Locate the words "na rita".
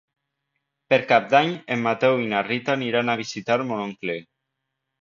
2.35-2.77